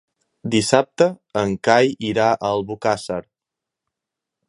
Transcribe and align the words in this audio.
Dissabte 0.53 1.07
en 1.43 1.53
Cai 1.69 1.93
irà 2.09 2.25
a 2.33 2.51
Albocàsser. 2.53 3.23